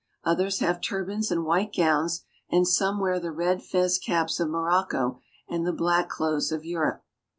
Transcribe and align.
Others 0.23 0.61
have 0.61 0.81
turbans 0.81 1.29
and 1.29 1.45
white 1.45 1.71
gowns, 1.75 2.23
and 2.49 2.67
some 2.67 2.99
wear 2.99 3.19
the 3.19 3.29
red 3.31 3.61
fez 3.61 3.99
caps 3.99 4.39
of 4.39 4.49
Morocco 4.49 5.19
and 5.47 5.63
the 5.63 5.71
black 5.71 6.09
clothes 6.09 6.51
of 6.51 6.65
Europe. 6.65 7.03